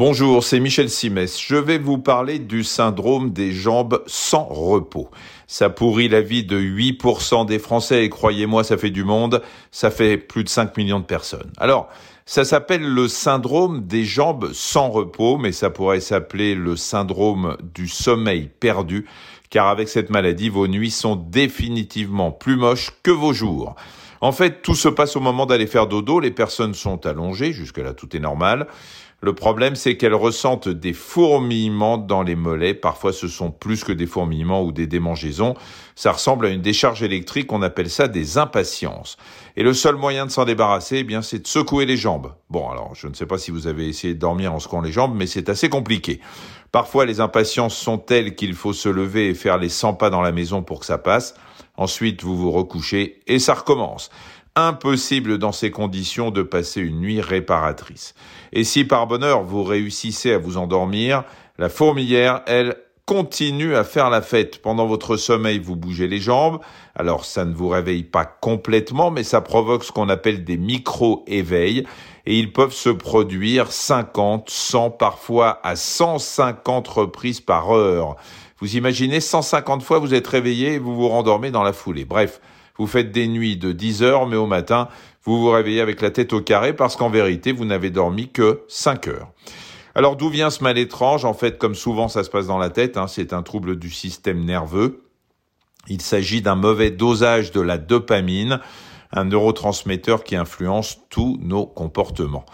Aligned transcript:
Bonjour, 0.00 0.44
c'est 0.44 0.60
Michel 0.60 0.90
Simès. 0.90 1.40
Je 1.44 1.56
vais 1.56 1.78
vous 1.78 1.98
parler 1.98 2.38
du 2.38 2.62
syndrome 2.62 3.32
des 3.32 3.50
jambes 3.50 4.04
sans 4.06 4.44
repos. 4.44 5.10
Ça 5.48 5.70
pourrit 5.70 6.08
la 6.08 6.20
vie 6.20 6.44
de 6.44 6.56
8% 6.56 7.46
des 7.46 7.58
Français 7.58 8.04
et 8.04 8.08
croyez-moi, 8.08 8.62
ça 8.62 8.76
fait 8.76 8.90
du 8.90 9.02
monde. 9.02 9.42
Ça 9.72 9.90
fait 9.90 10.16
plus 10.16 10.44
de 10.44 10.48
5 10.48 10.76
millions 10.76 11.00
de 11.00 11.04
personnes. 11.04 11.50
Alors, 11.56 11.88
ça 12.26 12.44
s'appelle 12.44 12.86
le 12.88 13.08
syndrome 13.08 13.88
des 13.88 14.04
jambes 14.04 14.52
sans 14.52 14.88
repos, 14.88 15.36
mais 15.36 15.50
ça 15.50 15.68
pourrait 15.68 15.98
s'appeler 15.98 16.54
le 16.54 16.76
syndrome 16.76 17.56
du 17.74 17.88
sommeil 17.88 18.48
perdu, 18.60 19.04
car 19.50 19.66
avec 19.66 19.88
cette 19.88 20.10
maladie, 20.10 20.48
vos 20.48 20.68
nuits 20.68 20.92
sont 20.92 21.16
définitivement 21.16 22.30
plus 22.30 22.54
moches 22.54 22.92
que 23.02 23.10
vos 23.10 23.32
jours. 23.32 23.74
En 24.20 24.32
fait, 24.32 24.62
tout 24.62 24.74
se 24.74 24.88
passe 24.88 25.16
au 25.16 25.20
moment 25.20 25.46
d'aller 25.46 25.66
faire 25.66 25.86
dodo, 25.86 26.20
les 26.20 26.30
personnes 26.30 26.74
sont 26.74 27.06
allongées, 27.06 27.52
jusque-là 27.52 27.94
tout 27.94 28.16
est 28.16 28.20
normal. 28.20 28.66
Le 29.20 29.32
problème, 29.32 29.74
c'est 29.74 29.96
qu'elles 29.96 30.14
ressentent 30.14 30.68
des 30.68 30.92
fourmillements 30.92 31.98
dans 31.98 32.22
les 32.22 32.36
mollets. 32.36 32.74
Parfois, 32.74 33.12
ce 33.12 33.26
sont 33.26 33.50
plus 33.50 33.82
que 33.82 33.90
des 33.90 34.06
fourmillements 34.06 34.62
ou 34.62 34.70
des 34.70 34.86
démangeaisons. 34.86 35.54
Ça 35.96 36.12
ressemble 36.12 36.46
à 36.46 36.50
une 36.50 36.62
décharge 36.62 37.02
électrique. 37.02 37.52
On 37.52 37.62
appelle 37.62 37.90
ça 37.90 38.06
des 38.06 38.38
impatiences. 38.38 39.16
Et 39.56 39.64
le 39.64 39.74
seul 39.74 39.96
moyen 39.96 40.24
de 40.24 40.30
s'en 40.30 40.44
débarrasser, 40.44 40.98
eh 40.98 41.04
bien, 41.04 41.20
c'est 41.20 41.40
de 41.40 41.48
secouer 41.48 41.84
les 41.84 41.96
jambes. 41.96 42.32
Bon, 42.48 42.70
alors, 42.70 42.94
je 42.94 43.08
ne 43.08 43.14
sais 43.14 43.26
pas 43.26 43.38
si 43.38 43.50
vous 43.50 43.66
avez 43.66 43.88
essayé 43.88 44.14
de 44.14 44.20
dormir 44.20 44.54
en 44.54 44.60
secouant 44.60 44.82
les 44.82 44.92
jambes, 44.92 45.16
mais 45.16 45.26
c'est 45.26 45.48
assez 45.48 45.68
compliqué. 45.68 46.20
Parfois, 46.70 47.04
les 47.04 47.18
impatiences 47.18 47.76
sont 47.76 47.98
telles 47.98 48.36
qu'il 48.36 48.54
faut 48.54 48.72
se 48.72 48.88
lever 48.88 49.30
et 49.30 49.34
faire 49.34 49.58
les 49.58 49.68
100 49.68 49.94
pas 49.94 50.10
dans 50.10 50.22
la 50.22 50.30
maison 50.30 50.62
pour 50.62 50.78
que 50.78 50.86
ça 50.86 50.98
passe. 50.98 51.34
Ensuite, 51.78 52.24
vous 52.24 52.36
vous 52.36 52.50
recouchez 52.50 53.20
et 53.28 53.38
ça 53.38 53.54
recommence 53.54 54.10
impossible 54.56 55.38
dans 55.38 55.52
ces 55.52 55.70
conditions 55.70 56.32
de 56.32 56.42
passer 56.42 56.80
une 56.80 56.98
nuit 56.98 57.20
réparatrice. 57.20 58.14
Et 58.52 58.64
si 58.64 58.84
par 58.84 59.06
bonheur 59.06 59.44
vous 59.44 59.62
réussissez 59.62 60.32
à 60.32 60.38
vous 60.38 60.56
endormir, 60.56 61.22
la 61.58 61.68
fourmilière, 61.68 62.42
elle, 62.46 62.76
continue 63.08 63.74
à 63.74 63.84
faire 63.84 64.10
la 64.10 64.20
fête. 64.20 64.60
Pendant 64.60 64.86
votre 64.86 65.16
sommeil, 65.16 65.58
vous 65.58 65.76
bougez 65.76 66.08
les 66.08 66.20
jambes. 66.20 66.60
Alors, 66.94 67.24
ça 67.24 67.46
ne 67.46 67.54
vous 67.54 67.68
réveille 67.68 68.02
pas 68.02 68.26
complètement, 68.26 69.10
mais 69.10 69.22
ça 69.22 69.40
provoque 69.40 69.82
ce 69.82 69.92
qu'on 69.92 70.10
appelle 70.10 70.44
des 70.44 70.58
micro-éveils. 70.58 71.86
Et 72.26 72.38
ils 72.38 72.52
peuvent 72.52 72.74
se 72.74 72.90
produire 72.90 73.72
50, 73.72 74.50
100, 74.50 74.90
parfois 74.90 75.58
à 75.62 75.74
150 75.74 76.86
reprises 76.86 77.40
par 77.40 77.70
heure. 77.74 78.16
Vous 78.60 78.76
imaginez 78.76 79.20
150 79.20 79.82
fois 79.82 80.00
vous 80.00 80.12
êtes 80.12 80.26
réveillé 80.26 80.74
et 80.74 80.78
vous 80.78 80.94
vous 80.94 81.08
rendormez 81.08 81.50
dans 81.50 81.62
la 81.62 81.72
foulée. 81.72 82.04
Bref, 82.04 82.42
vous 82.76 82.86
faites 82.86 83.10
des 83.10 83.26
nuits 83.26 83.56
de 83.56 83.72
10 83.72 84.02
heures, 84.02 84.26
mais 84.26 84.36
au 84.36 84.46
matin, 84.46 84.86
vous 85.24 85.40
vous 85.40 85.50
réveillez 85.50 85.80
avec 85.80 86.02
la 86.02 86.10
tête 86.10 86.34
au 86.34 86.42
carré 86.42 86.74
parce 86.74 86.94
qu'en 86.94 87.08
vérité, 87.08 87.52
vous 87.52 87.64
n'avez 87.64 87.88
dormi 87.88 88.28
que 88.28 88.64
5 88.68 89.08
heures. 89.08 89.28
Alors 89.98 90.14
d'où 90.14 90.28
vient 90.28 90.50
ce 90.50 90.62
mal 90.62 90.78
étrange? 90.78 91.24
En 91.24 91.34
fait, 91.34 91.58
comme 91.58 91.74
souvent 91.74 92.06
ça 92.06 92.22
se 92.22 92.30
passe 92.30 92.46
dans 92.46 92.58
la 92.58 92.70
tête, 92.70 92.96
hein, 92.96 93.08
c'est 93.08 93.32
un 93.32 93.42
trouble 93.42 93.80
du 93.80 93.90
système 93.90 94.44
nerveux. 94.44 95.02
Il 95.88 96.00
s'agit 96.02 96.40
d'un 96.40 96.54
mauvais 96.54 96.92
dosage 96.92 97.50
de 97.50 97.60
la 97.60 97.78
dopamine, 97.78 98.60
un 99.10 99.24
neurotransmetteur 99.24 100.22
qui 100.22 100.36
influence 100.36 101.00
tous 101.10 101.36
nos 101.42 101.66
comportements. 101.66 102.46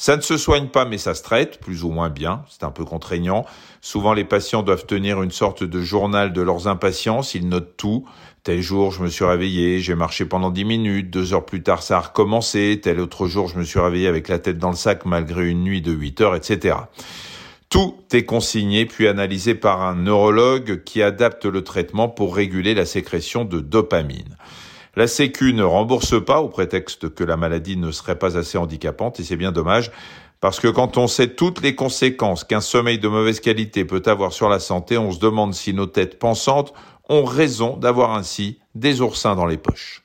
Ça 0.00 0.16
ne 0.16 0.22
se 0.22 0.38
soigne 0.38 0.68
pas, 0.68 0.86
mais 0.86 0.96
ça 0.96 1.14
se 1.14 1.22
traite, 1.22 1.60
plus 1.60 1.84
ou 1.84 1.90
moins 1.90 2.08
bien. 2.08 2.42
C'est 2.48 2.64
un 2.64 2.70
peu 2.70 2.86
contraignant. 2.86 3.44
Souvent, 3.82 4.14
les 4.14 4.24
patients 4.24 4.62
doivent 4.62 4.86
tenir 4.86 5.22
une 5.22 5.30
sorte 5.30 5.62
de 5.62 5.82
journal 5.82 6.32
de 6.32 6.40
leurs 6.40 6.68
impatiences. 6.68 7.34
Ils 7.34 7.46
notent 7.46 7.76
tout. 7.76 8.08
Tel 8.42 8.62
jour, 8.62 8.92
je 8.92 9.02
me 9.02 9.08
suis 9.08 9.26
réveillé, 9.26 9.80
j'ai 9.80 9.94
marché 9.94 10.24
pendant 10.24 10.48
dix 10.48 10.64
minutes. 10.64 11.10
Deux 11.10 11.34
heures 11.34 11.44
plus 11.44 11.62
tard, 11.62 11.82
ça 11.82 11.98
a 11.98 12.00
recommencé. 12.00 12.80
Tel 12.82 12.98
autre 12.98 13.26
jour, 13.26 13.48
je 13.48 13.58
me 13.58 13.62
suis 13.62 13.78
réveillé 13.78 14.08
avec 14.08 14.28
la 14.28 14.38
tête 14.38 14.56
dans 14.56 14.70
le 14.70 14.74
sac 14.74 15.04
malgré 15.04 15.50
une 15.50 15.62
nuit 15.62 15.82
de 15.82 15.92
huit 15.92 16.18
heures, 16.22 16.34
etc. 16.34 16.76
Tout 17.68 17.94
est 18.14 18.24
consigné 18.24 18.86
puis 18.86 19.06
analysé 19.06 19.54
par 19.54 19.82
un 19.82 19.96
neurologue 19.96 20.82
qui 20.82 21.02
adapte 21.02 21.44
le 21.44 21.62
traitement 21.62 22.08
pour 22.08 22.34
réguler 22.34 22.72
la 22.72 22.86
sécrétion 22.86 23.44
de 23.44 23.60
dopamine. 23.60 24.38
La 24.96 25.06
Sécu 25.06 25.52
ne 25.54 25.62
rembourse 25.62 26.22
pas 26.24 26.40
au 26.40 26.48
prétexte 26.48 27.14
que 27.14 27.22
la 27.22 27.36
maladie 27.36 27.76
ne 27.76 27.92
serait 27.92 28.18
pas 28.18 28.36
assez 28.36 28.58
handicapante 28.58 29.20
et 29.20 29.24
c'est 29.24 29.36
bien 29.36 29.52
dommage 29.52 29.92
parce 30.40 30.58
que 30.58 30.68
quand 30.68 30.96
on 30.96 31.06
sait 31.06 31.34
toutes 31.34 31.60
les 31.60 31.74
conséquences 31.74 32.44
qu'un 32.44 32.60
sommeil 32.60 32.98
de 32.98 33.08
mauvaise 33.08 33.40
qualité 33.40 33.84
peut 33.84 34.02
avoir 34.06 34.32
sur 34.32 34.48
la 34.48 34.58
santé, 34.58 34.98
on 34.98 35.12
se 35.12 35.20
demande 35.20 35.54
si 35.54 35.74
nos 35.74 35.86
têtes 35.86 36.18
pensantes 36.18 36.72
ont 37.08 37.24
raison 37.24 37.76
d'avoir 37.76 38.14
ainsi 38.14 38.58
des 38.74 39.00
oursins 39.00 39.36
dans 39.36 39.46
les 39.46 39.58
poches. 39.58 40.02